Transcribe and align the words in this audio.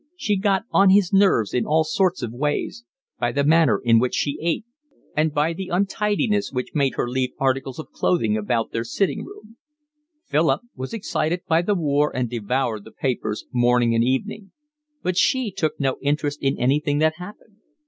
She 0.15 0.35
got 0.35 0.63
on 0.71 0.89
his 0.89 1.13
nerves 1.13 1.53
in 1.53 1.63
all 1.67 1.83
sorts 1.83 2.23
of 2.23 2.31
ways; 2.33 2.83
by 3.19 3.31
the 3.31 3.43
manner 3.43 3.79
in 3.85 3.99
which 3.99 4.15
she 4.15 4.39
ate, 4.41 4.65
and 5.15 5.31
by 5.31 5.53
the 5.53 5.67
untidiness 5.67 6.51
which 6.51 6.71
made 6.73 6.95
her 6.95 7.07
leave 7.07 7.33
articles 7.37 7.77
of 7.77 7.91
clothing 7.91 8.35
about 8.35 8.71
their 8.71 8.83
sitting 8.83 9.23
room: 9.23 9.57
Philip 10.25 10.61
was 10.75 10.91
excited 10.91 11.41
by 11.47 11.61
the 11.61 11.75
war 11.75 12.11
and 12.15 12.27
devoured 12.27 12.83
the 12.83 12.91
papers, 12.91 13.45
morning 13.53 13.93
and 13.93 14.03
evening; 14.03 14.51
but 15.03 15.17
she 15.17 15.51
took 15.51 15.79
no 15.79 15.97
interest 16.01 16.41
in 16.41 16.57
anything 16.57 16.97
that 16.97 17.17
happened. 17.17 17.57